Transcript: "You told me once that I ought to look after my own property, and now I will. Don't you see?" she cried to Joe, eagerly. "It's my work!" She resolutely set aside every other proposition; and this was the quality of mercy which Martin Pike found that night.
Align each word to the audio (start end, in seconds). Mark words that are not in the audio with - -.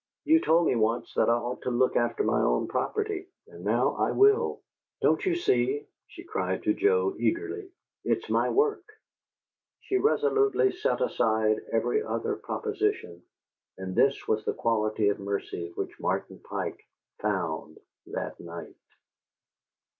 "You 0.25 0.39
told 0.39 0.65
me 0.65 0.75
once 0.75 1.13
that 1.13 1.29
I 1.29 1.33
ought 1.33 1.61
to 1.61 1.69
look 1.69 1.95
after 1.95 2.23
my 2.23 2.41
own 2.41 2.67
property, 2.67 3.27
and 3.47 3.63
now 3.63 3.93
I 3.97 4.09
will. 4.09 4.61
Don't 4.99 5.23
you 5.27 5.35
see?" 5.35 5.85
she 6.07 6.23
cried 6.23 6.63
to 6.63 6.73
Joe, 6.73 7.13
eagerly. 7.19 7.69
"It's 8.03 8.27
my 8.27 8.49
work!" 8.49 8.83
She 9.81 9.97
resolutely 9.99 10.71
set 10.71 11.01
aside 11.01 11.57
every 11.71 12.01
other 12.01 12.35
proposition; 12.35 13.21
and 13.77 13.95
this 13.95 14.27
was 14.27 14.43
the 14.43 14.55
quality 14.55 15.09
of 15.09 15.19
mercy 15.19 15.71
which 15.75 15.99
Martin 15.99 16.39
Pike 16.39 16.81
found 17.19 17.77
that 18.07 18.39
night. 18.39 18.75